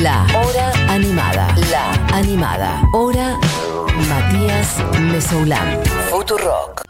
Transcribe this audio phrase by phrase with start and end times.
[0.00, 1.54] La Hora Animada.
[1.70, 2.82] La Animada.
[2.94, 3.38] Hora
[4.08, 5.78] Matías Mesoulán.
[6.08, 6.82] Futurock.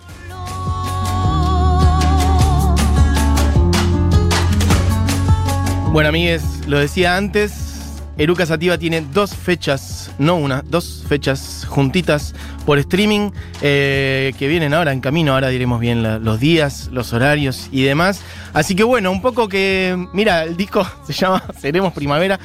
[5.90, 7.72] Bueno, amigues, lo decía antes,
[8.18, 12.34] Eruca Sativa tiene dos fechas, no una, dos fechas juntitas
[12.64, 13.30] por streaming
[13.62, 18.22] eh, que vienen ahora en camino, ahora diremos bien los días, los horarios y demás.
[18.52, 22.38] Así que bueno, un poco que, mira, el disco se llama Seremos Primavera.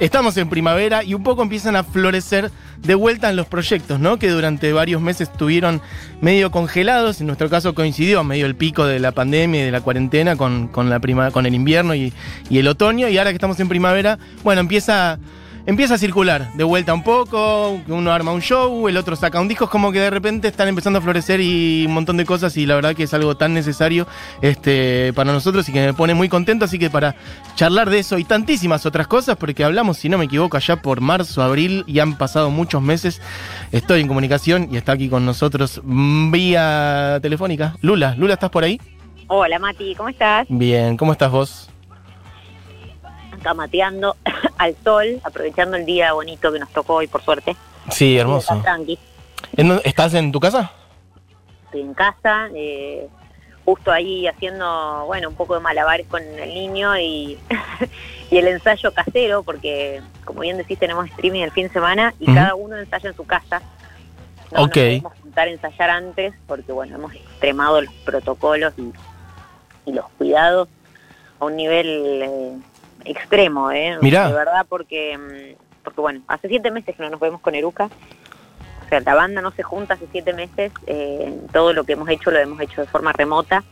[0.00, 4.18] Estamos en primavera y un poco empiezan a florecer de vuelta los proyectos, ¿no?
[4.18, 5.82] Que durante varios meses estuvieron
[6.22, 7.20] medio congelados.
[7.20, 10.68] En nuestro caso coincidió medio el pico de la pandemia y de la cuarentena con,
[10.68, 12.14] con la con el invierno y,
[12.48, 13.08] y el otoño.
[13.08, 15.18] Y ahora que estamos en primavera, bueno, empieza,
[15.70, 17.80] empieza a circular de vuelta un poco.
[17.86, 19.64] Uno arma un show, el otro saca un disco.
[19.64, 22.56] Es como que de repente están empezando a florecer y un montón de cosas.
[22.56, 24.06] Y la verdad que es algo tan necesario
[24.42, 26.64] este, para nosotros y que me pone muy contento.
[26.64, 27.14] Así que para
[27.54, 31.00] charlar de eso y tantísimas otras cosas, porque hablamos, si no me equivoco, allá por
[31.00, 33.22] marzo, abril y han pasado muchos meses.
[33.70, 37.76] Estoy en comunicación y está aquí con nosotros vía telefónica.
[37.80, 38.80] Lula, Lula, ¿estás por ahí?
[39.28, 40.48] Hola Mati, ¿cómo estás?
[40.48, 41.69] Bien, ¿cómo estás vos?
[43.40, 44.16] Acá mateando
[44.58, 47.56] al sol, aprovechando el día bonito que nos tocó hoy, por suerte.
[47.90, 48.60] Sí, hermoso.
[48.62, 48.98] Tranqui,
[49.56, 50.70] ¿En dónde- ¿Estás en tu casa?
[51.64, 53.06] estoy en casa, eh,
[53.64, 57.38] justo ahí haciendo, bueno, un poco de malabares con el niño y,
[58.30, 62.26] y el ensayo casero, porque como bien decís, tenemos streaming el fin de semana y
[62.34, 63.62] cada uno ensaya en su casa.
[64.52, 64.66] No Ok.
[64.66, 68.92] nos podemos juntar a ensayar antes porque, bueno, hemos extremado los protocolos y,
[69.88, 70.68] y los cuidados
[71.38, 71.86] a un nivel
[72.24, 72.52] eh,
[73.04, 73.96] extremo, ¿eh?
[74.00, 74.28] Mirá.
[74.28, 77.88] De verdad, porque, mm, porque, bueno, hace siete meses que no nos vemos con Eruca.
[78.84, 80.72] O sea, la banda no se junta hace siete meses.
[80.86, 83.62] eh, todo lo que hemos hecho lo hemos hecho de forma remota.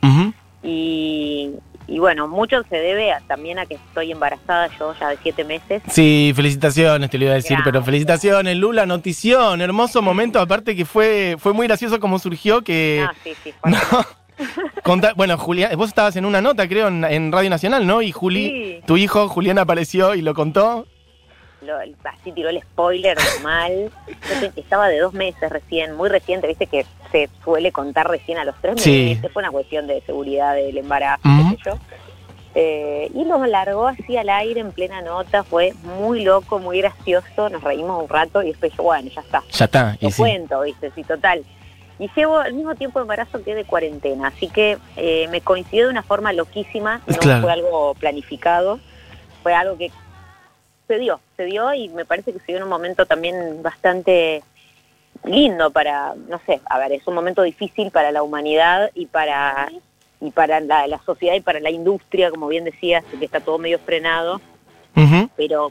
[0.62, 1.50] Y,
[1.86, 5.44] y bueno, mucho se debe a- también a que estoy embarazada yo ya de siete
[5.44, 5.82] meses.
[5.88, 7.64] Sí, felicitaciones, te lo iba a decir, Gracias.
[7.72, 13.06] pero felicitaciones, Lula, notición, hermoso momento, aparte que fue, fue muy gracioso como surgió que...
[13.08, 13.52] Ah, sí, sí.
[13.60, 14.04] fue- No.
[14.82, 18.02] Conta- bueno, Julián, vos estabas en una nota, creo, en, en Radio Nacional, ¿no?
[18.02, 18.82] Y Juli, Sí.
[18.86, 20.86] tu hijo Julián apareció y lo contó.
[21.60, 23.90] lo- así tiró el spoiler mal.
[24.40, 28.44] Yo estaba de dos meses recién, muy reciente, viste que se suele contar recién a
[28.44, 29.16] los tres Sí.
[29.16, 29.32] meses.
[29.32, 31.78] Fue una cuestión de seguridad del embarazo, qué sé yo.
[32.54, 37.48] Eh, y nos largó así al aire en plena nota, fue muy loco, muy gracioso,
[37.50, 39.42] nos reímos un rato y después yo, bueno, ya está.
[39.50, 40.16] Ya está, y Lo sí.
[40.22, 41.44] cuento, viste, sí, total.
[41.98, 45.86] Y llevo al mismo tiempo de embarazo que de cuarentena, así que eh, me coincidió
[45.86, 47.42] de una forma loquísima, no Claro.
[47.42, 48.78] fue algo planificado,
[49.42, 49.90] fue algo que
[50.86, 54.42] se dio, se dio y me parece que se dio en un momento también bastante
[55.24, 59.68] lindo para, no sé, a ver, es un momento difícil para la humanidad y para
[60.20, 63.58] y para la, la sociedad y para la industria, como bien decías, que está todo
[63.58, 64.40] medio frenado,
[65.36, 65.70] pero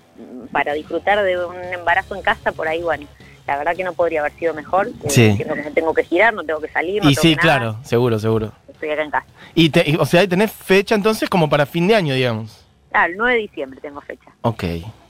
[0.53, 3.07] para disfrutar de un embarazo en casa, por ahí, bueno,
[3.47, 5.37] la verdad que no podría haber sido mejor, eh, Sí.
[5.37, 7.57] que no tengo que girar, no tengo que salir, no Y tengo sí, que nada,
[7.59, 8.51] claro, seguro, seguro.
[8.67, 9.25] estoy acá en casa.
[9.55, 12.63] Y, te- y, o sea, tenés fecha entonces como para fin de año, digamos.
[12.93, 14.29] Ah, el 9 de diciembre tengo fecha.
[14.41, 14.63] Ok,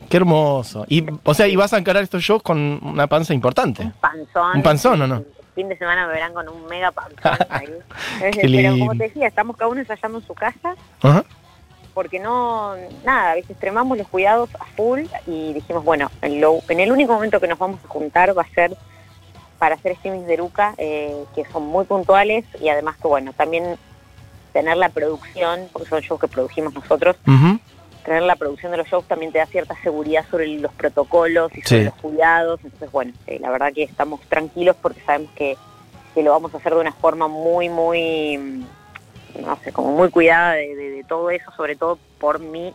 [0.10, 0.86] qué hermoso.
[0.88, 3.92] Y, o sea, y vas a encarar estos shows con una panza importante.
[4.00, 4.58] Panzón.
[4.58, 5.24] ¿Un panzón o no?
[5.56, 7.18] Fin de semana me verán con un mega panzón
[7.50, 7.68] ahí.
[8.20, 11.24] Pero como te decía, estamos cada uno ensayando en su casa, Ajá.
[11.98, 16.60] Porque no, nada, a veces extremamos los cuidados a full y dijimos, bueno, en, lo-
[16.70, 18.78] en el único momento que nos vamos a juntar va a ser
[19.58, 23.78] para hacer streamings de Luca, eh, que son muy puntuales y además que, bueno, también
[24.54, 27.60] tener la producción, porque son shows que produjimos nosotros, Ujú.
[28.06, 31.64] tener la producción de los shows también te da cierta seguridad sobre los protocolos y
[31.64, 31.86] sobre Sí.
[31.86, 32.60] los cuidados.
[32.64, 35.58] Entonces, bueno, eh, la verdad que estamos tranquilos porque sabemos que,
[36.14, 38.64] que lo vamos a hacer de una forma muy, muy,
[39.42, 42.74] no sé, como muy cuidada de, de- de todo eso, sobre todo por mi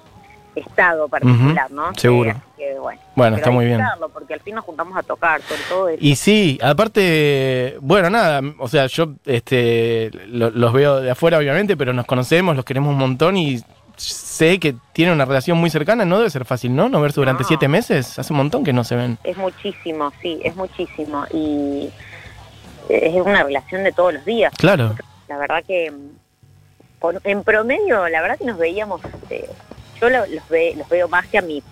[0.54, 1.94] estado particular, ¿no?
[1.96, 2.30] seguro.
[2.30, 2.76] Eh, que,
[3.16, 3.80] bueno, está muy bien.
[4.12, 5.98] Porque al fin nos juntamos a tocar, sobre todo eso.
[6.00, 11.76] Y sí, aparte, bueno, nada, o sea, yo este, lo- los veo de afuera, obviamente,
[11.76, 13.60] pero nos conocemos, los queremos un montón y
[13.96, 16.88] sé que tienen una relación muy cercana, no debe ser fácil, ¿no?
[16.88, 17.48] No verse durante No.
[17.48, 19.18] siete meses, hace un montón que no se ven.
[19.24, 21.24] Es muchísimo, sí, es muchísimo.
[21.32, 21.90] Y
[22.88, 24.52] es una relación de todos los días.
[24.58, 24.94] Claro,
[25.28, 25.90] La verdad que
[27.02, 29.46] por- en promedio, la verdad que nos veíamos, eh,
[30.00, 31.62] yo lo- los, ve- los veo más que a mi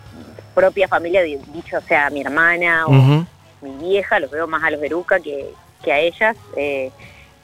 [0.55, 2.91] propia familia, di- dicho sea, a mi hermana o
[3.62, 5.49] mi vieja, los veo más a los Beruca que,
[5.82, 6.37] que a ellas.
[6.56, 6.91] eh,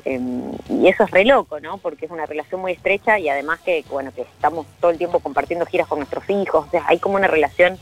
[0.04, 1.78] em, y eso es re loco, ¿no?
[1.78, 5.18] Porque es una relación muy estrecha y además que, bueno, que estamos todo el tiempo
[5.20, 6.66] compartiendo giras con nuestros hijos.
[6.66, 7.76] O sea, hay como una relación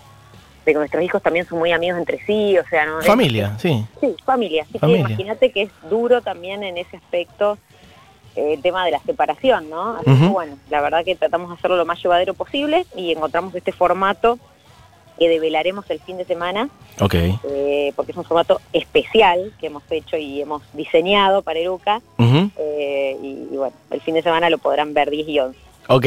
[0.65, 3.01] de que nuestros hijos también son muy amigos entre sí, o sea, ¿no?
[3.01, 3.85] Es- familia, sí.
[4.01, 4.63] Sí, familia.
[4.63, 5.05] Así Familia.
[5.07, 7.59] que imagínate que es duro también en ese aspecto
[8.37, 9.97] el tema de la separación, ¿no?
[9.97, 13.55] Así que bueno, la verdad que tratamos de hacerlo lo más llevadero posible y encontramos
[13.55, 14.39] este formato
[15.19, 16.69] que develaremos el fin de semana,
[17.01, 17.15] Ok.
[17.15, 22.01] eh, porque es un formato especial que hemos hecho y hemos diseñado para Eruca.
[22.19, 22.51] Ujú.
[22.59, 25.59] eh, y, y bueno, el fin de semana lo podrán ver 10 y 11.
[25.89, 26.07] Ok,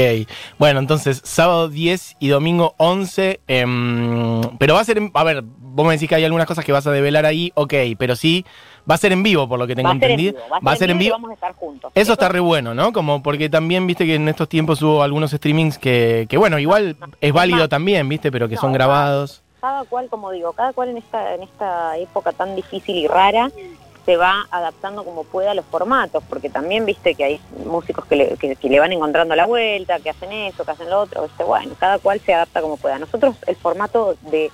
[0.58, 5.44] bueno, entonces sábado 10 y domingo 11, em, pero va a ser, en- a ver,
[5.46, 8.44] vos me decís que hay algunas cosas que vas a develar ahí, ok, pero sí,
[8.90, 10.44] va a ser en vivo, por lo que tengo va a ser en entendido.
[10.44, 11.92] vivo, va a ser en vivo y vamos a estar juntos.
[11.94, 12.92] Eso está re bueno, ¿no?
[12.92, 16.98] Como porque también, viste que en estos tiempos hubo algunos streamings que, que bueno, igual
[17.22, 19.44] es válido también, viste, pero que son grabados.
[19.62, 23.52] cada cual, como digo, cada cual en esta, en esta época tan difícil y rara
[24.08, 28.16] se va adaptando como pueda a los formatos, porque también viste que hay músicos que
[28.16, 31.24] le, que, que le van encontrando la vuelta, que hacen eso, que hacen lo otro,
[31.24, 31.44] ¿viste?
[31.44, 33.00] bueno, cada cual se adapta como pueda.
[33.00, 34.50] Nosotros el formato de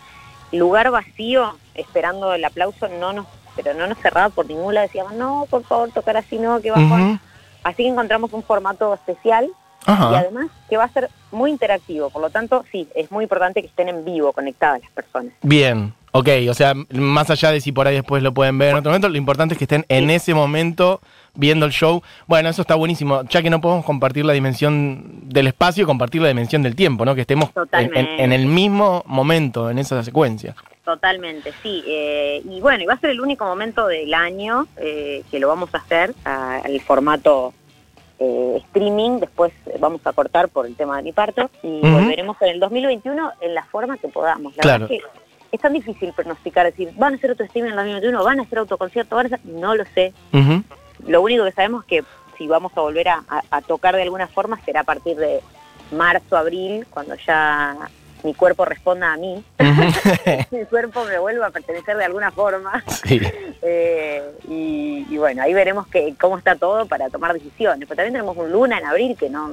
[0.52, 5.14] lugar vacío, esperando el aplauso, no nos, pero no nos cerraba por ningún lado, decíamos,
[5.14, 7.02] no, por favor, tocar así, no, que bajón.
[7.12, 7.20] Ujú.
[7.64, 9.52] Así que encontramos un formato especial
[9.86, 13.62] y además que va a ser muy interactivo, por lo tanto, sí, es muy importante
[13.62, 15.34] que estén en vivo, conectadas las personas.
[15.44, 18.76] Bien, ok, o sea, más allá de si por ahí después lo pueden ver en
[18.78, 21.02] otro momento, lo importante es que estén en ese momento
[21.36, 22.02] viendo el show.
[22.28, 26.28] Bueno, eso está buenísimo, ya que no podemos compartir la dimensión del espacio, compartir la
[26.30, 27.14] dimensión del tiempo, ¿no?
[27.16, 30.56] Que estemos en, en- en el mismo momento, en esa secuencia.
[30.86, 31.84] Totalmente, sí.
[31.88, 35.48] eh, y bueno, y va a ser el único momento del año eh, que lo
[35.48, 37.54] vamos a hacer al formato
[38.20, 39.20] eh, streaming.
[39.22, 43.32] Después vamos a cortar por el tema de mi parto y volveremos en el 2021
[43.42, 44.56] en la forma que podamos.
[44.58, 44.88] La Claro.
[44.88, 45.23] verdad es que
[45.54, 48.44] es tan difícil pronosticar, decir, van a hacer otro streaming en el 2021, van a
[48.44, 49.40] hacer autoconcierto, van a hacer...
[49.46, 50.14] No lo sé.
[51.08, 52.04] Lo único que sabemos es que
[52.38, 55.42] si vamos a volver a, a- a tocar de alguna forma será a partir de
[55.92, 57.76] marzo, abril, cuando ya
[58.24, 59.44] mi cuerpo responda a mí.
[60.52, 62.84] mi cuerpo me vuelva a pertenecer de alguna forma.
[63.06, 63.22] sí.
[63.62, 67.80] Eh, y, y bueno, ahí veremos que, cómo está todo para tomar decisiones.
[67.88, 69.52] Pero también tenemos un luna en abril que no...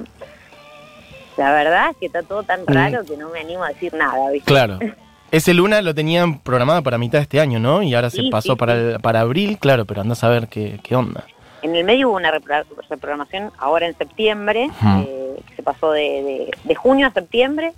[1.36, 4.30] La verdad es que está todo tan raro que no me animo a decir nada,
[4.30, 4.46] ¿viste?
[4.50, 4.78] Claro.
[5.30, 7.82] Ese Luna lo tenían programado para mitad de este año, ¿no?
[7.82, 10.48] Y ahora se Sí, pasó sí, para, el- para abril, claro, pero anda a saber
[10.48, 11.24] qué, qué onda.
[11.62, 16.00] En el medio hubo una repro- reprogramación ahora en septiembre, eh, que se pasó de,
[16.00, 17.72] de- de junio a septiembre,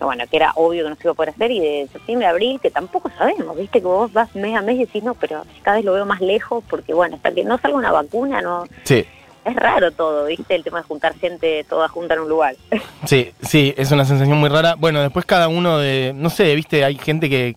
[0.00, 2.30] bueno, que era obvio que no se iba a poder hacer, y de septiembre a
[2.30, 5.44] abril, que tampoco sabemos, viste, que vos vas mes a mes y decís, no, pero
[5.62, 8.64] cada vez lo veo más lejos, porque bueno, hasta que no salga una vacuna, no
[8.84, 9.06] Sí,
[9.46, 12.56] es raro todo, viste, el tema de juntar gente toda junta en un lugar.
[13.04, 14.74] sí, sí, es una sensación muy rara.
[14.76, 17.54] Bueno, después cada uno de, no sé, viste, hay gente que,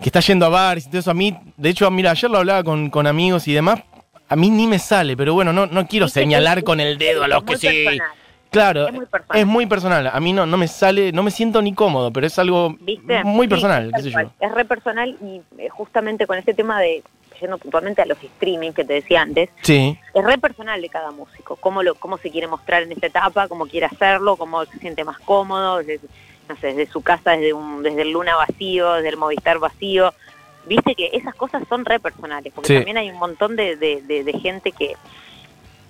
[0.00, 1.10] que está yendo a bares y todo eso.
[1.10, 3.80] A mí, de hecho, mira, ayer lo hablaba con, con amigos y demás.
[4.28, 7.22] A mí ni me sale, pero bueno, no, no quiero señalar es- con el dedo
[7.24, 7.66] a los que sí.
[7.68, 8.02] personal.
[8.50, 9.40] Claro, Es muy personal.
[9.40, 10.06] es muy personal.
[10.12, 13.24] A mí no, no me sale, no me siento ni cómodo, pero es algo ¿Viste?
[13.24, 14.18] muy personal, qué sé yo.
[14.40, 17.02] Es re personal y eh, justamente con este tema de,
[17.42, 21.10] yendo puntualmente a los streaming que te decía antes, Sí, es re personal de cada
[21.10, 24.78] músico, cómo, lo, cómo se quiere mostrar en esta etapa, cómo quiere hacerlo, cómo se
[24.78, 26.00] siente más cómodo, desde,
[26.48, 30.14] no sé, desde su casa, desde, un, desde el Luna vacío, desde el Movistar vacío.
[30.66, 32.74] Viste que esas cosas son re personales, porque Sí.
[32.76, 34.94] también hay un montón de, de- de- de gente que,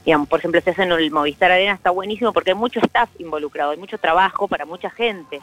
[0.05, 3.71] digamos, por ejemplo, si hacen el Movistar Arena está buenísimo porque hay mucho staff involucrado,
[3.73, 5.39] hay mucho trabajo para mucha gente.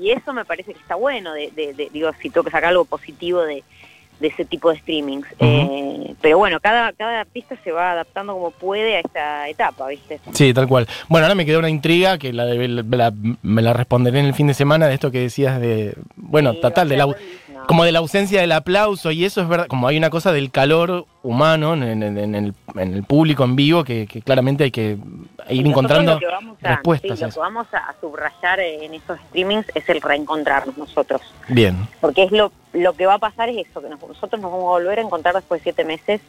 [0.00, 2.70] Y eso me parece que está bueno, de, de- de- digo, si tengo que sacar
[2.70, 3.62] algo positivo de,
[4.22, 5.26] de ese tipo de streamings.
[5.40, 10.20] Eh, pero bueno, cada, cada artista se va adaptando como puede a esta etapa, ¿viste?
[10.32, 10.86] sí, tal cual.
[11.08, 14.34] Bueno, ahora me quedó una intriga que la, de- la- me la responderé en el
[14.34, 17.04] fin de semana de esto que decías de, bueno, Sí, total, de va
[17.66, 20.50] como de la ausencia del aplauso y eso es verdad, como hay una cosa del
[20.50, 24.70] calor humano en, en- en el, en el público en vivo que, que claramente hay
[24.70, 24.98] que
[25.48, 27.18] ir encontrando lo que vamos a, respuestas.
[27.18, 31.20] sí, lo que vamos a, subrayar en estos streamings es el reencontrarnos nosotros.
[31.48, 34.50] Bien, Porque es lo, lo que va a pasar es eso, que nos- nosotros nos
[34.50, 36.20] vamos a volver a encontrar después de siete meses,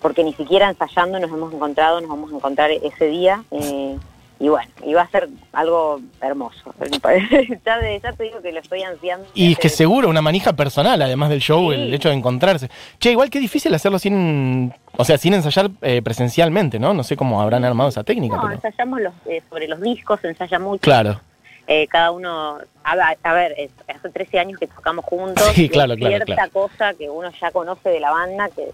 [0.00, 3.42] porque ni siquiera ensayando nos hemos encontrado, nos vamos a encontrar ese día.
[3.50, 3.96] eh,
[4.44, 6.74] y bueno, y va a ser algo hermoso.
[7.64, 9.26] ya, de- ya te digo que lo estoy ansiando.
[9.32, 11.76] y es que seguro, una manija personal, además del show, Sí.
[11.80, 12.68] el hecho de encontrarse.
[12.98, 16.92] Che, igual que difícil hacerlo sin, o sea, sin ensayar eh, presencialmente, ¿no?
[16.92, 18.54] No sé cómo habrán armado esa técnica, No, pero...
[18.56, 20.82] ensayamos los, eh, sobre los discos, ensaya mucho.
[20.82, 21.20] Claro,
[21.66, 25.42] Eh, cada uno, a, ver- a ver, es- hace 13 años que tocamos juntos.
[25.54, 26.50] Sí, y claro, claro, Cierta claro.
[26.52, 28.68] cosa que uno ya conoce de la banda, que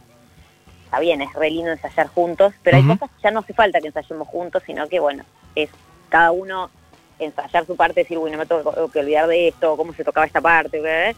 [0.90, 3.80] está bien, es re lindo ensayar juntos, pero hay cosas que ya no hace falta
[3.80, 5.22] que ensayemos juntos, sino que, bueno,
[5.54, 5.70] es
[6.08, 6.68] cada uno
[7.20, 10.26] ensayar su parte, decir, uy, no me tengo que olvidar de esto, cómo se tocaba
[10.26, 11.14] esta parte, ¿qué?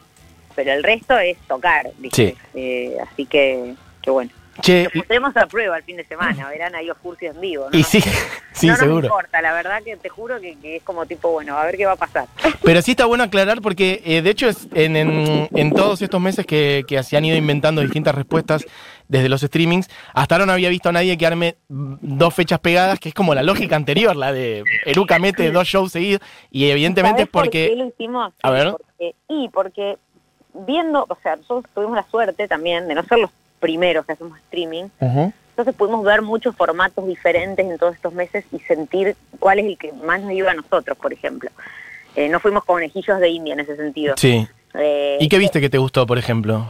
[0.55, 2.33] pero el resto es tocar, ¿viste?
[2.33, 2.38] Sí.
[2.52, 4.31] Eh, así que, que bueno.
[4.62, 7.69] Che, Lo pondremos a prueba el fin de semana, verán ahí Oscursi en vivo.
[7.71, 7.76] ¿no?
[7.78, 8.00] y sí,
[8.52, 9.07] sí, no nos seguro.
[9.09, 11.85] importa, la verdad que te juro que, que es como tipo, bueno, a ver qué
[11.85, 12.26] va a pasar.
[12.62, 16.21] Pero sí está bueno aclarar porque, eh, de hecho, es en, en- en todos estos
[16.21, 18.64] meses que, que se han ido inventando distintas respuestas
[19.09, 22.99] desde los streamings, hasta ahora no había visto a nadie que arme dos fechas pegadas,
[23.00, 27.23] que es como la lógica anterior, la de Eruca mete dos shows seguidos, y evidentemente
[27.23, 27.76] ¿Sabés por qué porque...
[27.76, 28.33] lo hicimos?
[28.42, 28.71] A ver.
[28.71, 29.97] Porque- y porque
[30.54, 33.31] viendo, o sea, nosotros tuvimos la suerte también de no ser los
[33.62, 38.59] primeros que hacemos streaming, entonces pudimos ver muchos formatos diferentes en todos estos meses y
[38.61, 41.49] sentir cuál es el que más nos iba a nosotros, por ejemplo.
[42.16, 44.14] Eh, no fuimos conejillos de India en ese sentido.
[44.19, 44.47] Sí.
[44.75, 46.66] Eh, ¿Y qué viste que te gustó, por ejemplo?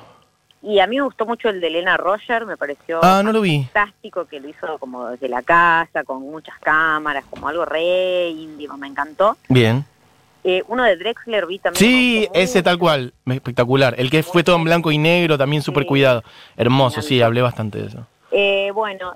[0.63, 3.41] Y a mí me gustó mucho el de Elena Roger, me pareció Ah, no lo
[3.41, 3.65] vi.
[3.73, 8.77] fantástico que lo hizo como desde la casa, con muchas cámaras, como algo re íntimo,
[8.77, 9.37] me encantó.
[9.49, 9.85] Bien.
[10.45, 11.79] Eh, uno de Drexler vi también.
[11.79, 13.95] Sí, ese tal cual, espectacular.
[13.97, 15.89] El que fue todo en blanco y negro, también súper Sí.
[15.89, 16.25] cuidado.
[16.57, 18.07] Hermoso, sí, hablé bastante de eso.
[18.33, 19.15] Eh, bueno,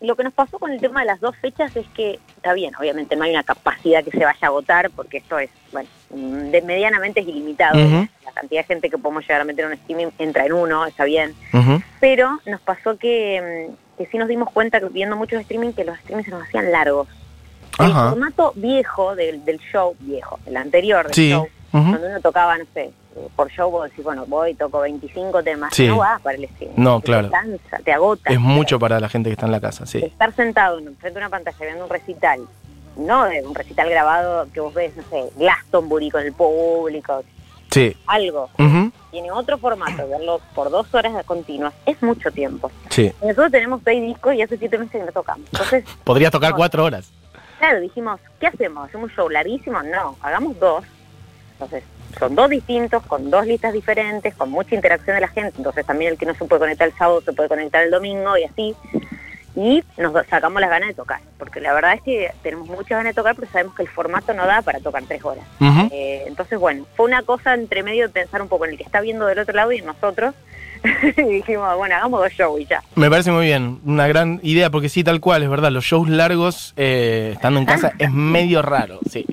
[0.00, 2.74] lo que nos pasó con el tema de las dos fechas es que, está bien,
[2.78, 6.50] obviamente no hay una capacidad que se vaya a agotar, porque esto es, bueno, mm,
[6.50, 7.78] de medianamente es ilimitado.
[7.78, 10.84] La cantidad de gente que podemos llegar a meter en un streaming entra en uno,
[10.84, 11.34] está bien.
[12.00, 15.84] Pero nos pasó que, mm, que sí nos dimos cuenta, que viendo muchos streaming, que
[15.84, 17.06] los streamings se nos hacían largos.
[17.78, 18.10] El Ajá.
[18.10, 21.30] formato viejo del, del show, viejo, el anterior del Sí.
[21.30, 21.42] show,
[21.72, 21.88] Ujú.
[21.90, 22.90] cuando uno tocaba, no sé,
[23.34, 25.86] por show vos decís, bueno, voy, toco 25 temas, Sí.
[25.86, 26.74] no va para el streaming.
[26.76, 27.30] No, Te claro.
[27.30, 28.30] cansa, te agota.
[28.32, 29.98] Es mucho para la gente que está en la casa, sí.
[29.98, 32.40] Estar sentado en frente a una pantalla viendo un recital,
[32.96, 37.22] no de un recital grabado que vos ves, no sé, Glastonbury con el público,
[37.70, 37.94] Sí.
[38.06, 38.48] algo.
[39.10, 42.70] Tiene otro formato, verlo por dos horas continuas, es mucho tiempo.
[42.90, 43.10] Sí.
[43.22, 45.46] Nosotros tenemos seis discos y hace siete meses que no tocamos.
[45.52, 47.10] Entonces, Podría tocar cuatro horas.
[47.66, 48.88] Claro, dijimos, ¿qué hacemos?
[48.88, 49.82] ¿Hacemos un show larguísimo?
[49.82, 50.84] No, hagamos dos.
[51.54, 51.82] Entonces,
[52.16, 55.54] son dos distintos, con dos listas diferentes, con mucha interacción de la gente.
[55.56, 58.36] Entonces, también el que no se puede conectar el sábado se puede conectar el domingo
[58.36, 58.76] y así.
[59.56, 61.20] Y nos sacamos las ganas de tocar.
[61.40, 64.32] Porque la verdad es que tenemos muchas ganas de tocar, pero sabemos que el formato
[64.32, 65.44] no da para tocar tres horas.
[65.90, 68.84] Eh, entonces, bueno, fue una cosa entre medio de pensar un poco en el que
[68.84, 70.36] está viendo del otro lado y en nosotros.
[71.16, 72.82] y dijimos, bueno, hagamos dos shows y ya.
[72.94, 76.08] Me parece muy bien, una gran idea, porque sí, tal cual, es verdad, los shows
[76.08, 79.26] largos eh, estando en casa es medio raro, sí.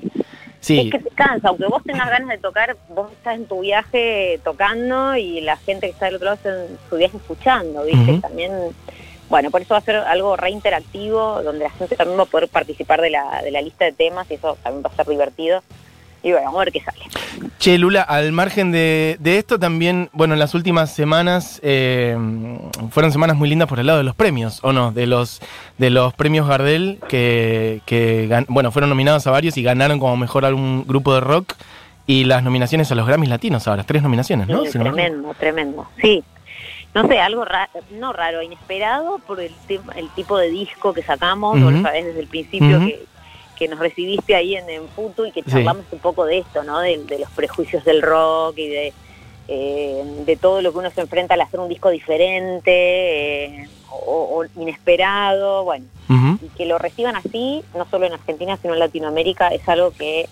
[0.60, 3.60] Sí, Es que te cansa, aunque vos tengas ganas de tocar, vos estás en tu
[3.60, 7.84] viaje tocando y la gente que está del otro lado está en su viaje escuchando,
[7.84, 8.18] ¿viste?
[8.20, 8.50] También,
[9.28, 12.26] bueno, por eso va a ser algo re interactivo, donde la gente también va a
[12.26, 15.06] poder participar de la, de la lista de temas y eso también va a ser
[15.06, 15.62] divertido.
[16.24, 17.04] Y bueno, vamos a ver qué sale.
[17.58, 22.16] Che, Lula, al margen de, de esto también, bueno, en las últimas semanas eh,
[22.90, 24.90] fueron semanas muy lindas por el lado de los premios, ¿o no?
[24.90, 25.42] De los,
[25.76, 30.46] de los premios Gardel, que, que bueno, fueron nominados a varios y ganaron como mejor
[30.46, 31.52] álbum grupo de rock,
[32.06, 34.64] y las nominaciones a los Grammys Latinos ahora, tres nominaciones, ¿no?
[34.64, 35.86] Sí, Si no tremendo, tremendo.
[36.00, 36.24] Sí.
[36.94, 39.52] No sé, algo raro, no raro, inesperado por el,
[39.96, 41.64] el tipo de disco que sacamos, Ujú.
[41.64, 43.04] vos lo sabés desde el principio que,
[43.58, 45.50] que nos recibiste ahí en, en Futu y que Sí.
[45.50, 46.80] charlamos un poco de esto, ¿no?
[46.80, 48.92] De, de los prejuicios del rock y de,
[49.48, 54.40] eh, de todo lo que uno se enfrenta al hacer un disco diferente eh, o,
[54.56, 55.86] o inesperado, bueno,
[56.42, 60.28] y que lo reciban así, no solo en Argentina, sino en Latinoamérica, es algo que,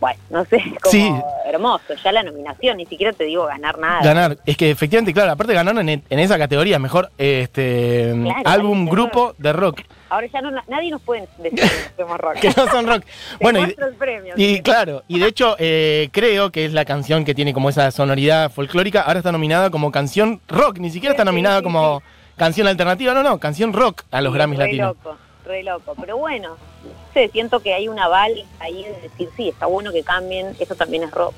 [0.00, 1.12] bueno, no sé, es como Sí.
[1.46, 1.94] hermoso.
[2.04, 4.02] Ya la nominación, ni siquiera te digo ganar nada.
[4.02, 8.86] Ganar, es que efectivamente, claro, aparte ganaron en, en esa categoría, mejor este Claro, álbum
[8.88, 12.34] grupo de rock, Ahora ya no, nadie nos puede decir que no hacemos rock.
[12.40, 13.04] que no son rock.
[13.40, 14.34] Bueno, y, muestro el premio.
[14.36, 17.90] y claro, y de hecho eh, creo que es la canción que tiene como esa
[17.90, 22.02] sonoridad folclórica, ahora está nominada como canción rock, ni siquiera está nominada como
[22.36, 24.96] canción alternativa, no, no, canción rock a los Sí, Grammys re latinos.
[24.96, 25.94] loco, re loco.
[26.00, 29.92] Pero bueno, no sé, siento que hay un aval ahí de decir, sí, está bueno
[29.92, 31.34] que cambien, eso también es rock.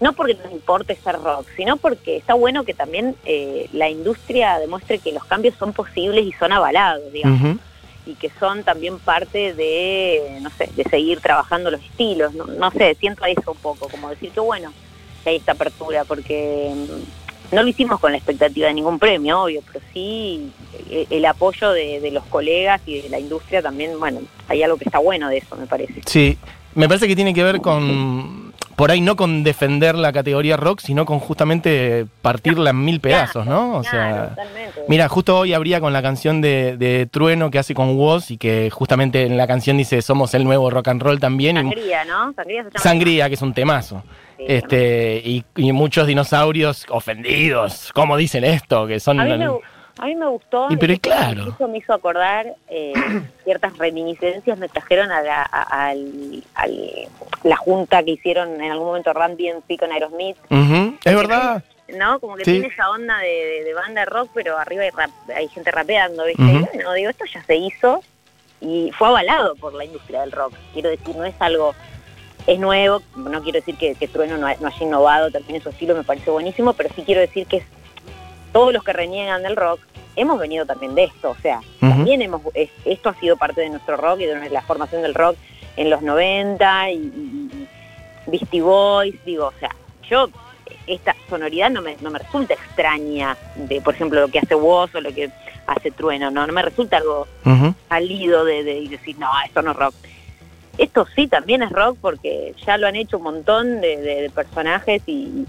[0.00, 4.58] No porque nos importe ser rock, sino porque está bueno que también eh, la industria
[4.58, 7.58] demuestre que los cambios son posibles y son avalados, digamos.
[8.06, 12.32] Y que son también parte de, no sé, de seguir trabajando los estilos.
[12.34, 14.72] No, no sé, siento eso un poco, como decir que bueno,
[15.24, 19.42] que hay esta apertura, porque mm, no lo hicimos con la expectativa de ningún premio,
[19.42, 20.50] obvio, pero sí
[20.88, 24.84] eh, el apoyo de los colegas y de la industria también, bueno, hay algo que
[24.84, 26.00] está bueno de eso, me parece.
[26.06, 26.38] Sí,
[26.74, 30.80] me parece que tiene que ver con, por ahí no con defender la categoría rock,
[30.80, 33.76] sino con justamente partirla en mil pedazos, ¿no?
[33.78, 34.36] O sea...
[34.88, 38.36] Mira, justo hoy habría con la canción de, de Trueno que hace con Woz y
[38.36, 41.56] que justamente en la canción dice somos el nuevo rock and roll también.
[41.56, 42.32] Sangría, ¿no?
[42.34, 42.78] Sangría se llama.
[42.82, 44.02] Sangría, que es un temazo.
[44.36, 47.90] Sí, Este, y, y muchos dinosaurios ofendidos.
[47.94, 48.86] ¿Cómo dicen esto?
[48.86, 49.18] Que son.
[49.18, 49.60] A mí, me, gu-
[49.98, 50.66] a mí me gustó.
[50.70, 51.48] Y pero y claro.
[51.54, 52.92] Eso me hizo acordar eh,
[53.44, 57.08] ciertas reminiscencias, me trajeron a la, a- al- al-
[57.44, 60.36] la junta que hicieron en algún momento Randy DMC con Aerosmith.
[61.04, 61.62] Es verdad.
[61.96, 62.18] ¿no?
[62.18, 62.50] Como que Sí.
[62.52, 65.70] tiene esa onda de, de- de banda de rock, pero arriba hay, rap- hay gente
[65.70, 66.42] rapeando, ¿viste?
[66.42, 68.02] Y bueno, digo, esto ya se hizo
[68.60, 70.52] y fue avalado por la industria del rock.
[70.72, 71.74] Quiero decir, no es algo,
[72.48, 75.62] es nuevo, no quiero decir que, que Trueno no, ha- no haya innovado también en
[75.62, 77.66] su estilo, me parece buenísimo, pero sí quiero decir que es-
[78.56, 79.80] todos los que reniegan del rock
[80.16, 83.68] hemos venido también de esto, o sea, también hemos, es- esto ha sido parte de
[83.68, 85.36] nuestro rock y de la formación del rock
[85.76, 87.68] en los 90 y, y-
[88.26, 89.68] Beastie Boys, digo, o sea,
[90.08, 90.30] yo
[90.86, 94.94] esta sonoridad no me, no me resulta extraña de, por ejemplo, lo que hace Woz
[94.94, 95.28] o lo que
[95.66, 97.74] hace Trueno, no, no me resulta algo Ujú.
[97.90, 99.94] salido de, de decir, no, esto no es rock.
[100.78, 104.30] Esto sí también es rock porque ya lo han hecho un montón de, de- de
[104.30, 105.46] personajes y, y-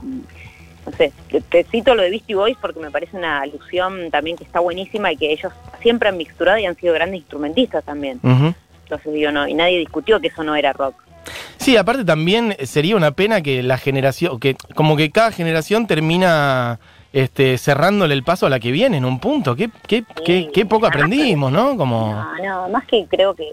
[0.87, 1.11] no sé,
[1.49, 5.11] te, cito lo de Beastie Boys porque me parece una alusión también que está buenísima
[5.11, 5.51] y que ellos
[5.81, 8.21] siempre han mixturado y han sido grandes instrumentistas también.
[8.23, 10.95] Entonces digo, no, y nadie discutió que eso no era rock.
[11.57, 16.79] Sí, aparte también sería una pena que la generación, que como que cada generación termina
[17.11, 19.57] este, cerrándole el paso a la que viene en un punto.
[19.57, 21.75] Qué, qué, qué, qué poco aprendimos, ¿no?
[21.75, 22.13] Como...
[22.13, 23.51] No, no, más que creo que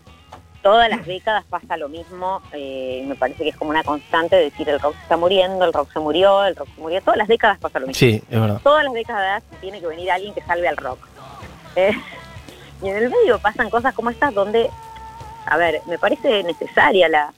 [0.64, 2.40] todas las décadas pasa lo mismo.
[2.52, 5.62] eh, me parece que es como una constante de decir el rock se está muriendo,
[5.66, 7.02] el rock se murió, el rock se murió.
[7.02, 7.98] Todas las décadas pasa lo mismo.
[7.98, 8.60] Sí, es verdad.
[8.64, 10.98] Todas las décadas tiene que venir alguien que salve al rock.
[11.76, 11.92] Eh,
[12.82, 14.70] y en el medio pasan cosas como estas donde,
[15.44, 17.34] a ver, me parece necesaria la,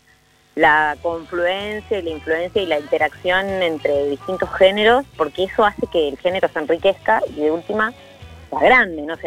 [0.54, 6.08] la confluencia, y la influencia y la interacción entre distintos géneros, porque eso hace que
[6.10, 7.92] el género se enriquezca y de última
[8.50, 9.26] sea grande, no se.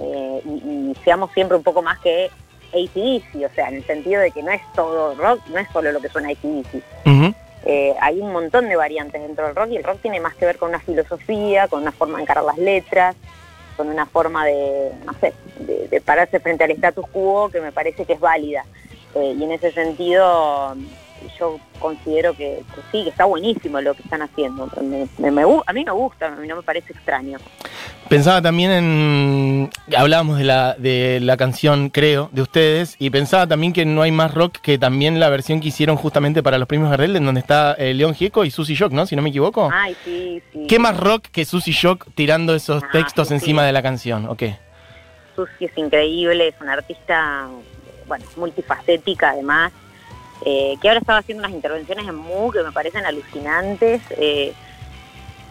[0.00, 2.30] Eh, y, y seamos siempre un poco más que
[2.72, 5.92] ACDC, o sea, en el sentido de que no es todo rock, no es solo
[5.92, 6.82] lo que suena ACDC.
[7.06, 7.34] Ujú.
[7.64, 10.46] Eh, hay un montón de variantes dentro del rock y el rock tiene más que
[10.46, 13.16] ver con una filosofía, con una forma de encarar las letras,
[13.76, 17.72] con una forma de, no sé, de, de pararse frente al status quo que me
[17.72, 18.64] parece que es válida.
[19.14, 20.74] Eh, y en ese sentido
[21.38, 24.68] yo considero que, que sí, que está buenísimo lo que están haciendo.
[24.80, 27.38] Me- me- me a mí me gusta, a mí no me parece extraño.
[28.08, 29.70] Pensaba también en.
[29.94, 34.10] Hablábamos de la, de la canción, creo, de ustedes, y pensaba también que no hay
[34.12, 37.40] más rock que también la versión que hicieron justamente para los premios Gardel, en donde
[37.40, 39.04] está eh, León Gieco y Susy Shock, ¿no?
[39.04, 39.68] Si no me equivoco.
[39.70, 40.66] Ay, sí, sí.
[40.66, 43.66] ¿Qué más rock que Susy Shock tirando esos Ah, textos sí, encima sí.
[43.66, 44.26] de la canción?
[44.28, 44.56] ¿O qué?
[45.36, 47.46] Susi es increíble, es una artista,
[48.06, 49.70] bueno, multifacética además,
[50.46, 54.00] eh, que ahora estaba haciendo unas intervenciones en MU que me parecen alucinantes.
[54.16, 54.54] eh,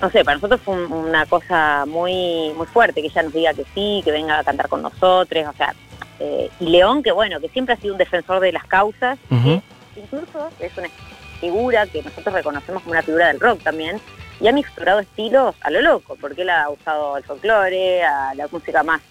[0.01, 3.53] no sé, para nosotros fue un- una cosa muy muy fuerte que ella nos diga
[3.53, 5.73] que sí, que venga a cantar con nosotros, o sea,
[6.19, 9.61] eh, y León, que bueno, que siempre ha sido un defensor de las causas, Ujú.
[9.93, 10.89] que incluso es una
[11.39, 13.99] figura que nosotros reconocemos como una figura del rock también,
[14.39, 18.47] y ha mixturado estilos a lo loco, porque él ha usado al folclore, a la
[18.51, 19.01] música más,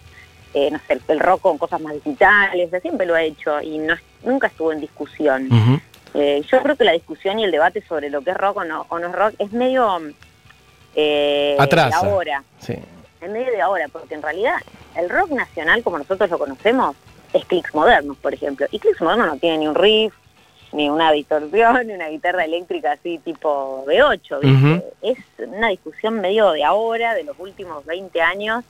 [0.53, 3.77] eh, no sé, el, el rock con cosas más digitales, siempre lo ha hecho y
[3.77, 5.49] no, nunca estuvo en discusión.
[6.13, 8.63] Eh, yo creo que la discusión y el debate sobre lo que es rock o
[8.63, 10.01] no, o no es rock es medio
[10.99, 12.73] eh, de ahora, Sí.
[13.21, 14.55] es medio de ahora, porque en realidad
[14.95, 16.95] el rock nacional como nosotros lo conocemos
[17.33, 20.13] es clics modernos, por ejemplo, y clics modernos no tiene ni un riff,
[20.73, 24.73] ni una distorsión, ni una guitarra eléctrica así tipo B8, ¿viste?
[24.73, 24.83] Ujú.
[25.01, 28.63] Es una discusión medio de ahora, de los últimos 20 años,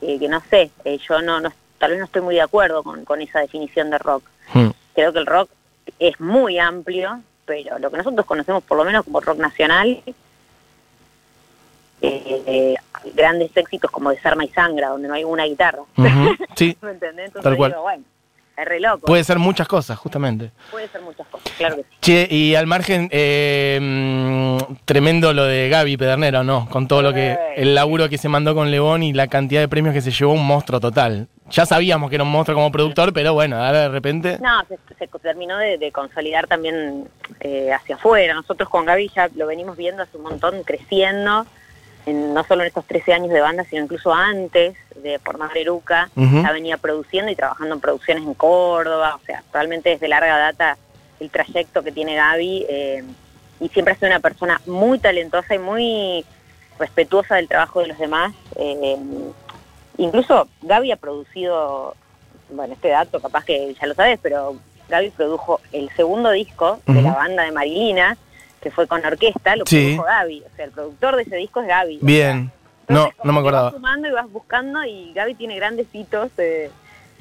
[0.00, 2.82] eh, que no sé, eh, yo no, no, tal vez no estoy muy de acuerdo
[2.82, 4.24] con, con esa definición de rock.
[4.54, 4.70] Mm.
[4.94, 5.50] Creo que el rock
[5.98, 10.02] es muy amplio, pero lo que nosotros conocemos por lo menos como rock nacional,
[12.06, 12.74] eh,
[13.14, 15.80] grandes éxitos como Desarma y Sangra, donde no hay una guitarra.
[16.56, 17.26] Sí, ¿Me entendés?
[17.26, 17.72] Entonces Tal cual.
[17.72, 18.04] digo, bueno,
[18.56, 19.06] es re loco.
[19.06, 20.52] puede ser muchas cosas, justamente.
[20.70, 21.88] Puede ser muchas cosas, claro que sí.
[22.00, 26.68] Che, y al margen, eh, mm, tremendo lo de Gaby Pedernero, ¿no?
[26.70, 29.68] Con todo lo que, el laburo que se mandó con León y la cantidad de
[29.68, 31.26] premios que se llevó, un monstruo total.
[31.50, 34.38] Ya sabíamos que era un monstruo como productor, pero bueno, ahora de repente...
[34.40, 37.06] No, se, se terminó de, de consolidar también
[37.40, 38.32] eh, hacia afuera.
[38.34, 41.44] Nosotros con Gaby ya lo venimos viendo hace un montón, creciendo,
[42.06, 46.10] en- no solo en estos 13 años de banda, sino incluso antes de formar Eruca.
[46.42, 50.76] Ya venía produciendo y trabajando en producciones en Córdoba, o sea, realmente desde larga data
[51.20, 52.66] el trayecto que tiene Gaby.
[52.68, 53.04] eh,
[53.60, 56.24] y siempre ha sido una persona muy talentosa y muy
[56.78, 58.32] respetuosa del trabajo de los demás.
[58.56, 58.96] eh,
[59.98, 61.94] incluso Gaby ha producido,
[62.50, 64.56] bueno, este dato capaz que ya lo sabes, pero
[64.88, 68.16] Gaby produjo el segundo disco de la banda de Marilina,
[68.64, 69.84] que fue con orquesta, lo Sí.
[69.94, 70.42] produjo Gaby.
[70.52, 71.98] O sea, el productor de ese disco es Gaby.
[72.02, 72.50] O Bien.
[72.86, 73.64] sea, No, entonces, no me acordaba.
[73.64, 76.70] Vas sumando y vas buscando y Gaby tiene grandes hitos eh,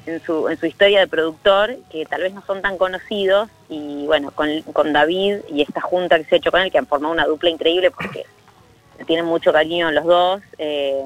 [0.06, 4.06] en, su, en su historia de productor que tal vez no son tan conocidos y
[4.06, 6.88] bueno, con, con David y esta junta que se ha hecho con él, que han
[6.88, 8.26] formado una dupla increíble porque
[9.06, 11.02] tienen mucho cariño los dos, eh,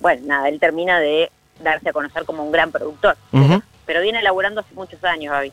[0.00, 1.30] bueno, nada, él termina de
[1.62, 3.16] darse a conocer como un gran productor.
[3.30, 5.52] Pero, pero viene elaborando hace muchos años, Gaby.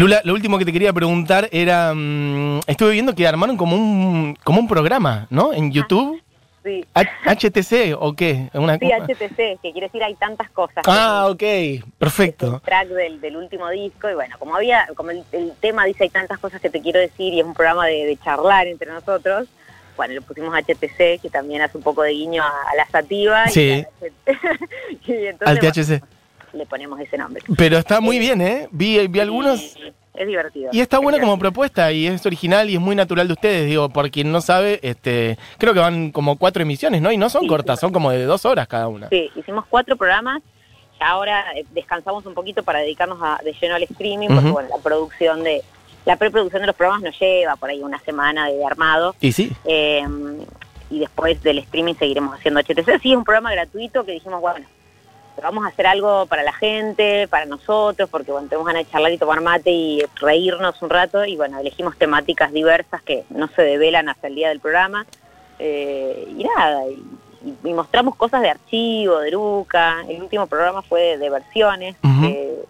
[0.00, 4.36] Lula, lo último que te quería preguntar era, mm, estuve viendo que armaron como un,
[4.44, 5.52] como un programa, ¿no?
[5.52, 6.20] En YouTube.
[6.64, 6.84] Sí.
[7.24, 8.50] HTC o qué?
[8.52, 10.82] Una Sí, HTC, que quiere decir hay tantas cosas.
[10.86, 11.42] Ah, ok,
[11.96, 12.56] perfecto.
[12.56, 16.04] el track del, del último disco y bueno, como había, como el, el tema dice
[16.04, 18.90] hay tantas cosas que te quiero decir y es un programa de, de charlar entre
[18.92, 19.48] nosotros,
[19.96, 23.44] bueno, le pusimos HTC, que también hace un poco de guiño a, a la sativa.
[23.48, 23.70] y Sí.
[23.70, 24.32] a-
[25.06, 26.02] y entonces, Al bueno, THC.
[26.52, 27.42] Le ponemos ese nombre.
[27.56, 28.68] Pero está muy bien, ¿eh?
[28.70, 29.76] Vi, vi algunos
[30.14, 30.70] es divertido.
[30.72, 33.66] y está buena como propuesta y es original y es muy natural de ustedes.
[33.66, 37.12] Digo, por quien no sabe, este, creo que van como cuatro emisiones, ¿no?
[37.12, 37.82] Y no son Sí, cortas, sí.
[37.82, 39.08] son como de dos horas cada una.
[39.10, 40.42] Sí, hicimos cuatro programas.
[41.00, 44.82] Ahora eh, descansamos un poquito para dedicarnos a- de lleno al streaming, porque bueno, la
[44.82, 45.62] producción de
[46.04, 49.14] la preproducción de los programas nos lleva por ahí una semana de armado.
[49.20, 50.02] Y sí, Eh,
[50.90, 52.98] y después del streaming seguiremos haciendo HTC.
[53.02, 54.66] Sí, es un programa gratuito que dijimos, bueno,
[55.42, 59.12] vamos a hacer algo para la gente, para nosotros, porque bueno, tenemos ganas de charlar
[59.12, 61.24] y tomar mate y reírnos un rato.
[61.24, 65.06] Y bueno, elegimos temáticas diversas que no se develan hasta el día del programa.
[65.58, 70.04] Eh, y nada, y, mostramos cosas de archivo, de Luca.
[70.08, 71.96] El último programa fue de, de versiones.
[72.24, 72.64] Eh,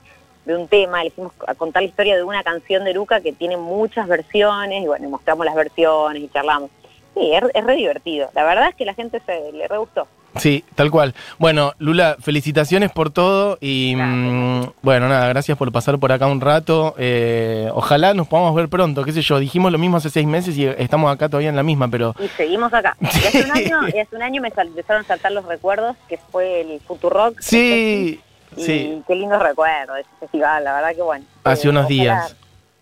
[0.44, 3.58] de un tema, elegimos a contar la historia de una canción de Luca que tiene
[3.58, 6.70] muchas versiones, y bueno, mostramos las versiones y charlamos.
[7.14, 8.30] Sí, es, es re divertido.
[8.34, 10.08] La verdad es que la gente se le re gustó.
[10.38, 11.14] Sí, tal cual.
[11.38, 16.40] Bueno, Lula, felicitaciones por todo y mm, bueno, nada, gracias por pasar por acá un
[16.40, 16.94] rato.
[16.98, 19.38] Eh, ojalá nos podamos ver pronto, qué sé yo.
[19.38, 22.28] Dijimos lo mismo hace seis meses y estamos acá todavía en la misma, pero Y
[22.28, 22.96] seguimos acá.
[23.00, 25.96] Y hace un año, y hace un año me sal- empezaron a saltar los recuerdos,
[26.08, 27.40] que fue el Futurock.
[27.40, 28.20] sí,
[28.56, 29.02] Y sí.
[29.06, 31.24] qué lindos recuerdos de ese festival, la verdad que bueno.
[31.44, 32.36] Hace Eh, unos ojalá- días.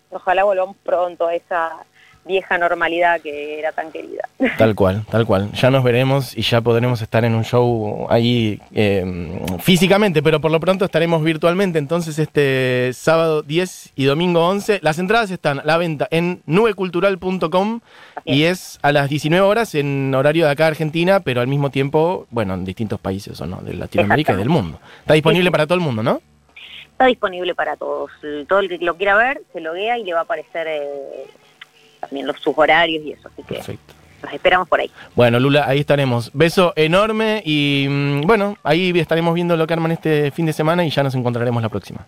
[0.09, 1.71] Ojalá volvamos pronto a esa
[2.27, 4.27] vieja normalidad que era tan querida.
[4.57, 5.51] Tal cual, tal cual.
[5.53, 10.51] Ya nos veremos y ya podremos estar en un show ahí eh, físicamente, pero por
[10.51, 11.79] lo pronto estaremos virtualmente.
[11.79, 17.79] Entonces, este sábado 10 y domingo 11, las entradas están a la venta en nubecultural.com
[18.25, 22.27] y es a las 19 horas en horario de acá Argentina, pero al mismo tiempo,
[22.29, 24.79] bueno, en distintos países o no, de Latinoamérica y del mundo.
[24.99, 26.21] Está disponible Sí, para todo el mundo, ¿no?
[26.91, 28.11] Está disponible para todos.
[28.49, 31.27] Todo el que lo quiera ver se loguea y le va a aparecer eh,
[32.07, 33.29] también los, sus horarios y eso.
[33.31, 33.93] Así que Perfecto.
[34.23, 34.91] los esperamos por ahí.
[35.15, 36.31] Bueno, Lula, ahí estaremos.
[36.33, 40.85] Beso enorme y mm, bueno, ahí estaremos viendo lo que arman este fin de semana
[40.85, 42.05] y ya nos encontraremos la próxima.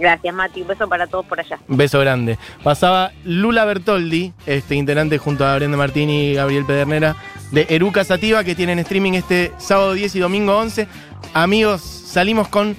[0.00, 0.62] Gracias, Mati.
[0.62, 1.58] Un beso para todos por allá.
[1.68, 2.38] Un beso grande.
[2.62, 7.16] Pasaba Lula Bertoldi, este integrante junto a Brenda Martini y Gabriel Pedernera
[7.52, 10.88] de Eruca Sativa, que tienen streaming este sábado 10 y domingo 11.
[11.34, 12.74] Amigos, salimos con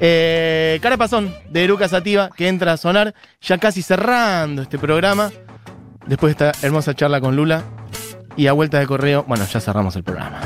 [0.00, 5.32] eh, Carapazón de Eruca Sativa, que entra a sonar, ya casi cerrando este programa.
[6.06, 7.64] Después de esta hermosa charla con Lula.
[8.36, 10.40] Y a vuelta de correo, bueno, ya cerramos el programa.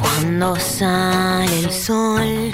[0.00, 2.52] Cuando sale el sol